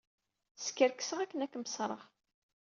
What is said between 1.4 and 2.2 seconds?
ad kem-ṣṣreɣ.